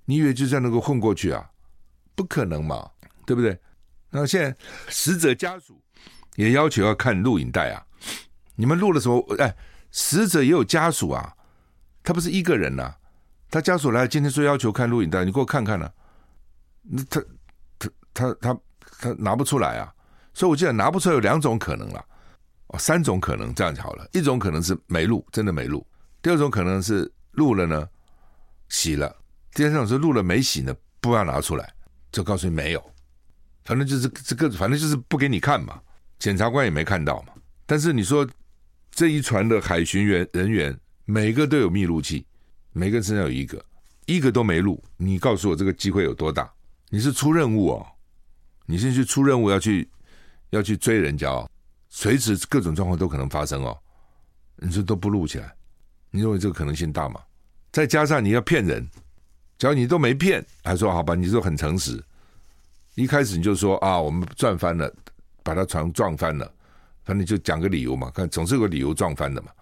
[0.07, 1.51] 你以为就这样能够混过去啊？
[2.14, 2.90] 不可能嘛，
[3.27, 3.61] 对不对？
[4.09, 4.57] 那现在
[4.88, 5.79] 死者家属
[6.37, 7.85] 也要求要看录影带啊。
[8.55, 9.23] 你们录了什么？
[9.38, 9.55] 哎，
[9.90, 11.37] 死者也有家属啊，
[12.03, 12.96] 他不是一个人呐、
[13.51, 15.92] 他家属来今天说要求看录影带，你给我看看呢、
[16.83, 17.23] 那他
[18.20, 18.61] 他他
[19.00, 19.92] 他拿不出来啊，
[20.35, 22.04] 所以我记得拿不出来有两种可能了，
[22.66, 24.06] 哦，三种可能，这样就好了。
[24.12, 25.87] 一种可能是没录，真的没录。
[26.20, 27.88] 第二种可能是录了呢，
[28.68, 29.09] 洗了；
[29.54, 31.72] 第三种是录了没洗呢，不要拿出来，
[32.12, 32.90] 就告诉你没有。
[33.64, 35.80] 反正就是这个，反正就是不给你看嘛。
[36.18, 37.33] 检察官也没看到嘛。
[37.64, 38.28] 但是你说
[38.90, 42.26] 这一船的海巡员人员，每个都有密录器，
[42.72, 43.64] 每个身上有一个，
[44.04, 44.83] 一个都没录。
[44.98, 46.52] 你告诉我这个机会有多大？
[46.88, 47.87] 你是出任务哦，
[48.66, 49.88] 你先去出任务要去
[50.51, 51.51] 要去追人家哦，
[51.88, 53.77] 随时各种状况都可能发生哦。
[54.57, 55.55] 你说都不录起来？
[56.11, 57.20] 你认为这个可能性大吗？
[57.73, 58.87] 再加上你要骗人，
[59.57, 62.03] 只要你都没骗，还说好吧，你说很诚实。
[62.96, 64.92] 一开始你就说啊，我们赚翻了，
[65.42, 66.53] 把他船撞翻了，
[67.05, 69.53] 反正就讲个理由嘛，看总是有个理由撞翻的嘛。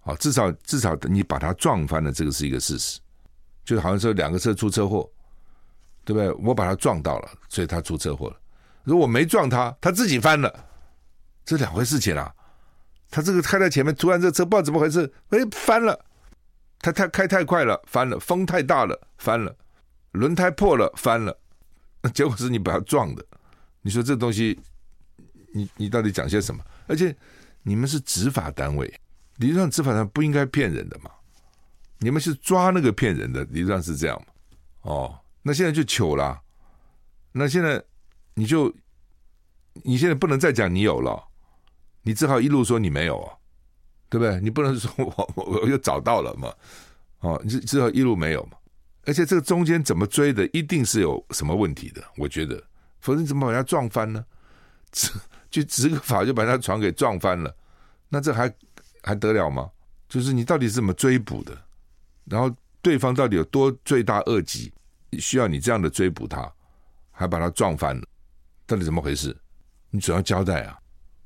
[0.00, 2.98] 好，至少至少你把他撞翻了，这个是一个事实。
[3.64, 5.08] 就好像说两个车出车祸，
[6.06, 6.30] 对不对？
[6.46, 8.36] 我把他撞到了，所以他出车祸了。
[8.84, 10.64] 如果我没撞他，他自己翻了，
[11.44, 12.32] 这两回事情啊。
[13.10, 16.06] 他这个开在前面，突然这车不知道怎么回事，哎，翻了。
[16.78, 18.18] 他太开太快了，翻了。
[18.20, 19.52] 风太大了，翻了。
[20.12, 21.36] 轮胎破了，翻了。
[22.14, 23.24] 结果是你把他撞的。
[23.82, 24.56] 你说这东西，
[25.52, 26.62] 你你到底讲些什么？
[26.86, 27.14] 而且
[27.62, 28.86] 你们是执法单位，
[29.38, 31.10] 理论上执法单位不应该骗人的嘛？
[31.98, 34.22] 你们是抓那个骗人的，理论上是这样？
[34.82, 36.42] 哦，那现在就糗了。
[37.30, 37.80] 那现在
[38.34, 38.74] 你就，
[39.84, 41.22] 你现在不能再讲你有了。
[42.02, 43.32] 你只好一路说你没有啊，
[44.08, 44.40] 对不对？
[44.40, 46.52] 你不能说我我我又找到了嘛，
[47.20, 48.58] 哦，你只好一路没有嘛。
[49.04, 52.60] 而且这个中间怎么追的，一定是有什么问题的，我觉得，
[52.98, 54.26] 否则你怎么把人家撞翻呢？
[55.48, 57.54] 就执个法就把人家船给撞翻了，
[58.08, 58.52] 那这还
[59.00, 59.70] 还得了吗？
[60.08, 61.56] 就是你到底是怎么追捕的？
[62.24, 64.72] 然后对方到底有多罪大恶极？
[65.18, 66.52] 需要你这样的追捕他，
[67.10, 68.02] 还把他撞翻了，
[68.66, 69.36] 到底怎么回事？
[69.90, 70.78] 你总要交代啊！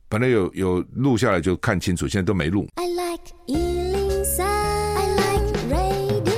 [0.08, 2.68] 本来有有录下来就看清楚，现在都没录。
[2.74, 6.30] I like 103, I like radio。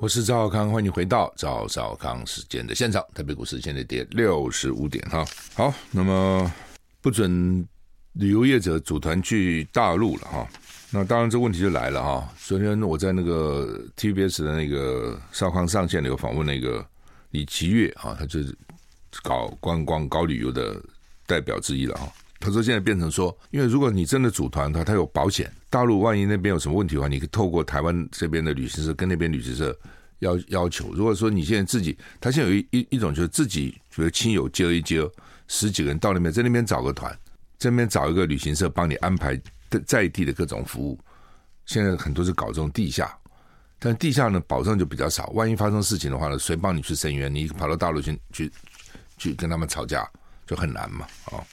[0.00, 3.04] 我是赵少康，欢迎回到赵少康时间的现场。
[3.14, 5.24] 台北股市现在跌六十五点哈。
[5.54, 6.52] 好，那么
[7.00, 7.66] 不准
[8.14, 10.48] 旅游业者组团去大陆了哈。
[10.90, 12.26] 那当然，这问题就来了哈。
[12.38, 16.84] 昨天我在那个 TBS 的那个少康上线有访问那个
[17.32, 18.56] 李奇岳啊，他就是
[19.22, 20.80] 搞观光、搞旅游的
[21.26, 22.10] 代表之一了哈。
[22.40, 29.78] 他说现在变成说，因为如果你真的组团的话，他有保险，大陆万一那边有什么问题的话，你可以透过台湾这边的旅行社跟那边旅行社
[30.20, 30.94] 要要求。
[30.94, 35.06] 如果说你现在自己，他现在有一一一种就是自己，比如亲友接一接，
[35.48, 37.14] 十几个人到那边，在那边找个团，
[37.58, 39.38] 这边找一个旅行社帮你安排。
[39.86, 40.98] 在地的各种服务，
[41.66, 43.16] 现在很多是搞这种地下，
[43.78, 45.26] 但地下呢，保障就比较少。
[45.34, 47.32] 万一发生事情的话呢，谁帮你去声援？
[47.34, 48.52] 你跑到大陆去去
[49.16, 50.08] 去跟他们吵架，
[50.46, 51.44] 就很难嘛，啊、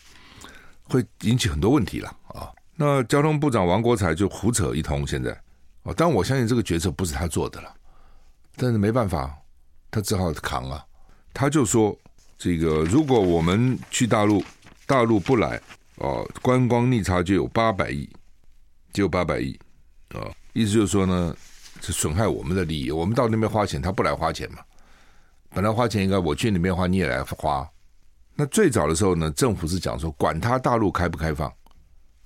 [0.83, 5.31] 会引起很多问题了啊、那交通部长王国材就胡扯一通，现在
[5.83, 7.73] 哦，但我相信这个决策不是他做的了，
[8.55, 9.35] 但是没办法，
[9.91, 10.85] 他只好扛啊。
[11.33, 11.93] 他就说，
[12.37, 14.41] 这个如果我们去大陆，
[14.85, 15.61] 大陆不来。
[15.97, 18.09] 哦，观光逆差就有八百亿，
[18.91, 19.57] 就有八百亿，
[20.13, 21.35] 哦，意思就是说呢，
[21.81, 22.91] 是损害我们的利益。
[22.91, 24.59] 我们到那边花钱，他不来花钱嘛？
[25.51, 27.65] 本来花钱应该我去那边花，你也来花。
[28.35, 31.49] 那最早的时候呢，政府是讲说，管他大陆开不开放，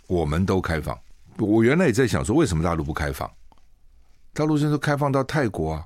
[0.07, 0.97] 我们都开放。
[1.37, 3.31] 我原来也在想说，为什么大陆不开放？
[4.33, 5.85] 大陆现在开放到泰国啊，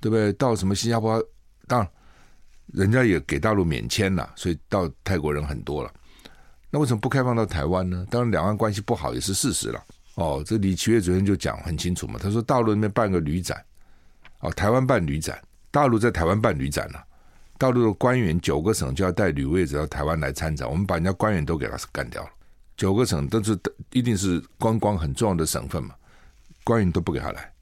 [0.00, 0.30] 对不对？
[0.34, 1.22] 到什么新加坡？
[1.66, 1.90] 当然，
[2.66, 5.90] 人家也给大陆免签了，所以到泰国人很多了。
[6.70, 8.06] 那为什么不开放到台湾呢？
[8.10, 9.84] 当然，两岸关系不好也是事实了。
[10.16, 13.64] 哦，这李奇岳昨天就讲很清楚嘛，他说大陆那边办个旅展，
[14.40, 17.04] 哦，台湾办旅展，大陆在台湾办旅展了，
[17.58, 22.30] 大陆的官员九个省就要带旅位者到台湾来参展，我们把人家官员都给他干掉了，
[22.76, 23.58] 九个省都是
[23.92, 25.94] 一定是观光很重要的省份嘛，
[26.64, 27.52] 官员都不给他来，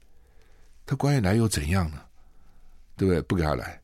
[0.85, 2.01] 他官员来又怎样呢？
[2.97, 3.21] 对不对？
[3.23, 3.81] 不给他来，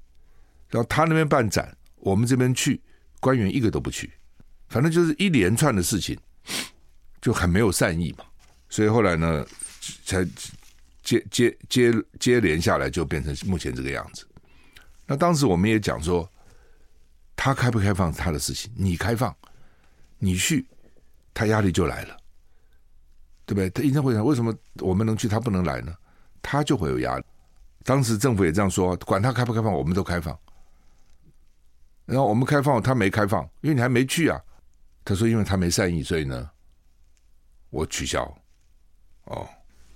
[0.69, 2.81] 然后他那边办展，我们这边去，
[3.19, 4.09] 官员一个都不去。
[4.71, 6.17] 反正就是一连串的事情，
[7.21, 8.23] 就很没有善意嘛，
[8.69, 9.45] 所以后来呢，
[10.05, 10.25] 才
[11.03, 14.25] 接接接接连下来，就变成目前这个样子。
[15.05, 16.27] 那当时我们也讲说，
[17.35, 19.35] 他开不开放他的事情，你开放，
[20.17, 20.65] 你去，
[21.33, 22.15] 他压力就来了，
[23.45, 23.69] 对不对？
[23.71, 25.93] 他一定会想，为什么我们能去，他不能来呢？
[26.41, 27.25] 他就会有压力。
[27.83, 30.39] 当时政府也这样说，管他开不开放，我们都开放。
[32.05, 34.41] 然后我们开放，他没开放，因为你还没去啊。
[35.03, 36.49] 他说：“因为他没善意，所以呢，
[37.69, 38.23] 我取消。
[39.25, 39.47] 哦，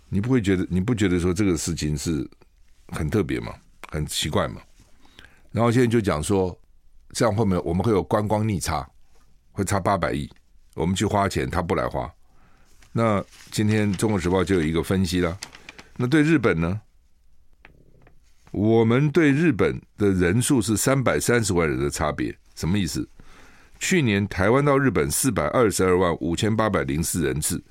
[0.09, 2.27] 你不会觉得你不觉得说这个事情是
[2.87, 3.53] 很特别吗？
[3.89, 4.61] 很奇怪吗？
[5.51, 6.59] 然后现在就讲说，
[7.11, 8.87] 这样后面我们会有观光逆差，
[9.51, 10.29] 会差八百亿，
[10.73, 12.11] 我们去花钱，他不来花。
[12.91, 15.37] 那今天《中国时报》就有一个分析了。
[15.97, 16.81] 那对日本呢？
[18.51, 23.07] 我们对日本的人数是三百三十万人的差别，什么意思？”
[23.79, 27.61] 去年台湾到日本四百二十二万五千八百零四人次，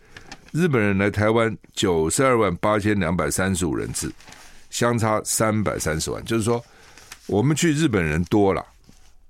[0.53, 4.13] 日本人来台湾九十二万八千两百三十五人次，
[4.71, 6.25] 相差三百三十万。
[6.25, 6.65] 就是说，
[7.27, 8.65] 我们去日本人多了，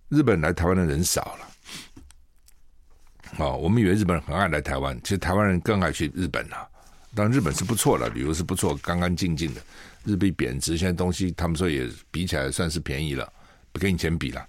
[0.08, 1.48] 日本来台湾的人少了。
[3.38, 6.68] 哦，我们以为日本人很爱来台湾，其实台湾人更爱去日本了。
[7.14, 9.60] 当然，日本是不错的，旅游是不错，干干净净的。
[10.04, 13.32] 日币贬值，现在东西他们说也比起来算是便宜了，
[13.72, 14.46] 不跟以前比了。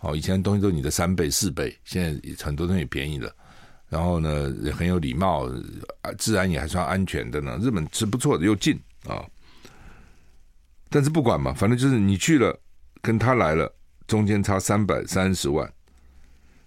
[0.00, 3.34] 哦，以前东西都是你的三倍、四倍，现在很多东西便宜了。
[3.88, 5.48] 然后呢，也很有礼貌，
[6.18, 7.58] 治安也还算安全的呢。
[7.60, 9.24] 日本是不错的，又近啊。
[10.90, 12.54] 但是不管嘛，反正就是你去了，
[13.00, 13.74] 跟他来了，
[14.06, 15.70] 中间差三百三十万，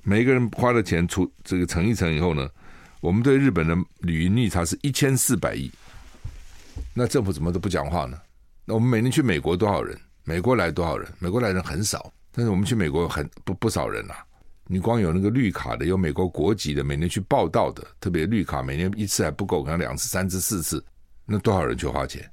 [0.03, 2.49] 每一个人花的钱除这个乘一乘以后呢，
[3.01, 5.71] 我们对日本的旅游逆差是一千四百亿。
[6.93, 8.19] 那政府怎么都不讲话呢？
[8.65, 9.97] 那我们每年去美国多少人？
[10.23, 11.07] 美国来多少人？
[11.19, 12.11] 美国来人很少。
[12.32, 14.25] 但是我们去美国很不不少人呐、啊，
[14.67, 20.84] 你光有那个绿卡的，有美国国籍的，每年去报道的，特别绿卡每年一次还不够，可能两次、三次、四次，
[21.25, 22.29] 那多少人去花钱？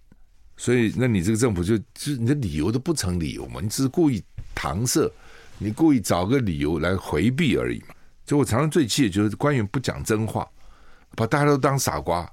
[0.57, 3.61] 所以，那你这个政府就就你的理由都不成理由嘛？
[3.61, 4.23] 你只是故意
[4.57, 5.11] 搪塞，
[5.59, 7.95] 你故意找个理由来回避而已嘛？
[8.25, 10.49] 就我常常最气的就是官员不讲真话，
[11.17, 12.29] 把大家都当傻瓜。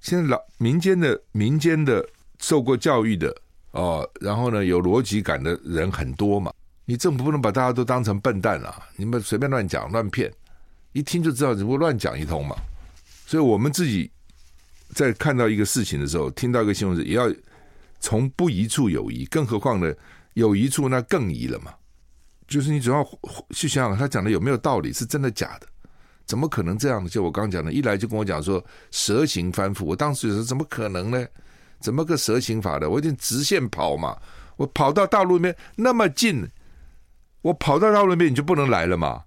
[0.00, 2.06] 现在老民间的民间的
[2.40, 3.34] 受过教育的
[3.72, 6.52] 哦，然后呢有逻辑感的人很多嘛。
[6.86, 8.80] 你政府不能把大家都当成笨蛋啊！
[8.96, 10.32] 你们随便乱讲乱骗，
[10.92, 12.56] 一听就知道只不过乱讲一通嘛。
[13.26, 14.08] 所以我们自己
[14.94, 17.30] 在看到一个事情的时候，听到一个新闻，也要
[17.98, 19.24] 从不疑处有疑。
[19.26, 19.92] 更何况呢，
[20.34, 21.74] 有疑处那更疑了嘛。
[22.46, 23.04] 就是你总要
[23.50, 25.66] 去想想他讲的有没有道理，是真的假的？
[26.24, 27.10] 怎么可能这样呢？
[27.10, 31.26] 就我刚讲的，一来就跟我讲说蛇形翻覆，我当时就说怎么可能呢？
[31.80, 32.88] 怎么个蛇形法的？
[32.88, 34.16] 我一定直线跑嘛，
[34.56, 36.48] 我跑到大陆面那么近，
[37.46, 39.22] 我跑到大陆那边你就不能来了嘛？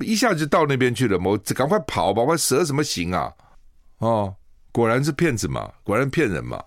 [0.00, 2.20] 一下子就到那边去了嘛，我赶快跑吧！
[2.20, 3.32] 我蛇什么形啊？
[3.98, 4.34] 哦，
[4.72, 6.60] 果然是骗子嘛，果然骗人嘛。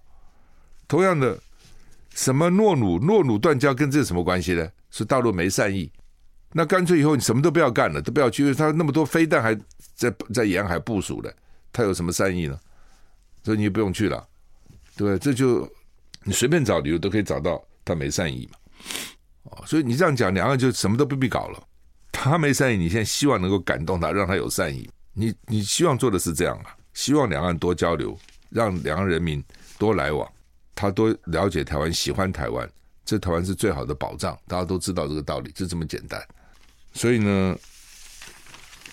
[0.88, 1.38] 同样的，
[2.12, 4.66] 什么诺鲁诺鲁断交跟这有什么关系呢？
[4.90, 5.92] 是大陆没善意，
[6.54, 9.54] 那干脆以后你什么都不要干了，都不要去，因为他那么多飞弹还
[9.94, 11.36] 在在沿海部署的，
[11.74, 12.58] 他有什么善意呢？
[13.44, 14.26] 所以你也不用去了，
[14.96, 15.20] 对不对？
[15.20, 15.70] 这就
[16.24, 18.58] 你随便找理由都可以找到他没善意嘛。
[19.52, 21.64] 哦，所以你这样讲，两岸就什么都不必搞了。
[22.12, 24.90] 他没善意，你现在希望能够感动他，让他有善意。
[25.14, 26.76] 你你希望做的是这样啊？
[26.94, 28.18] 希望两岸多交流，
[28.50, 29.44] 让两岸人民
[29.78, 30.28] 多来往，
[30.74, 32.68] 他多了解台湾，喜欢台湾。
[33.06, 36.22] 这台湾是最好的保障，大家都知道这个道理，就这么简单。
[36.92, 37.56] 所以呢，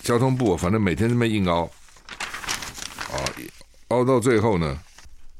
[0.01, 1.63] 交通部反正每天这么硬凹，
[3.11, 3.17] 啊，
[3.89, 4.79] 凹到最后呢，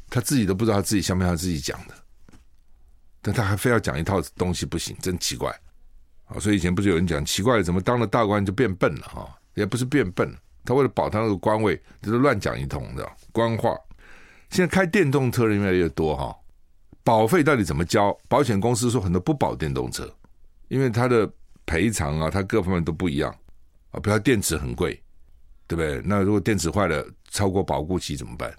[0.09, 1.94] 他自己都不知道他自己像不像他自己讲的，
[3.25, 5.49] 但他还非要讲一套东西不行，真奇怪。
[6.25, 9.35] 啊，所以以前不是有人讲奇怪，怎么当了大官就变笨了哈？
[9.55, 10.31] 也不是变笨，
[10.63, 13.75] 他为了保他那个官位，就是乱讲一通，知道官话。
[14.51, 16.35] 现在开电动车人越来越多哈。
[17.03, 18.15] 保费到底怎么交？
[18.27, 20.07] 保险公司说很多不保电动车，
[20.67, 21.27] 因为它的
[21.65, 23.35] 赔偿啊，它各方面都不一样
[23.89, 23.99] 啊。
[23.99, 25.01] 比如电池很贵，
[25.65, 25.99] 对不对？
[26.05, 28.55] 那如果电池坏了超过保固期怎么办？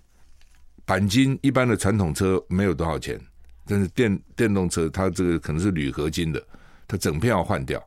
[0.86, 3.20] 钣金一般的传统车没有多少钱，
[3.66, 6.42] 但是电电动车它这个可能是铝合金的，
[6.86, 7.82] 它整片要换掉，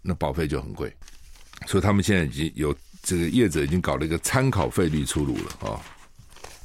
[0.00, 0.94] 那保费就很贵。
[1.66, 5.80] 所以他们现在已经有这个业者已经搞了一个参考费率出炉了啊。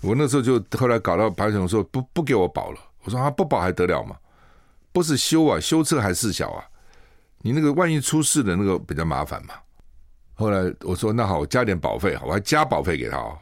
[0.01, 2.79] 我那时候就后来搞到保险说不不给我保了。
[3.03, 4.17] 我说他不保还得了吗？
[4.91, 6.63] 不是修啊，修车还事小啊。
[7.39, 9.53] 你那个万一出事的那个比较麻烦嘛。
[10.33, 13.37] 后来我说那好，我加点保费，我还加保费给他哦。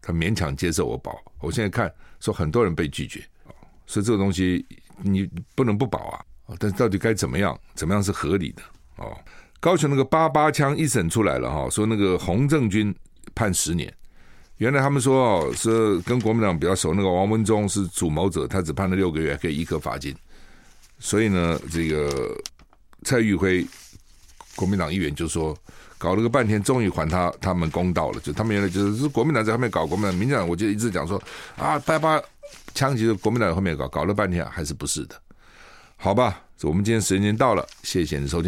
[0.00, 1.20] 他勉强接受我保。
[1.40, 3.24] 我现在看说很多人被拒绝，
[3.88, 4.64] 所以这个东西
[5.02, 6.20] 你不能不保啊。
[6.60, 7.58] 但是到底该怎么样？
[7.74, 8.62] 怎么样是合理的？
[8.96, 9.14] 哦，
[9.60, 12.94] 高雄那个八八枪一审出来了哈，说那个洪正军
[13.34, 13.92] 判十年。
[14.56, 20.14] 原来他们说哦，是跟国民党比较熟，那个王文忠是主谋者，他只判了六个月，可以一科罚金。
[20.98, 22.36] 所以呢，这个
[23.04, 23.64] 蔡玉辉
[24.56, 25.56] 国民党议员就说，
[25.96, 28.20] 搞了个半天，终于还他他们公道了。
[28.20, 31.22] 就他们原来就是是国民党在后面搞，国民党、民进党，我就一直讲说
[31.56, 32.20] 啊，八八
[32.78, 35.20] 枪击的国民党后面搞，搞了半天还是不是的。
[35.96, 38.46] 好吧，我们今天时间到了，谢谢你的收听。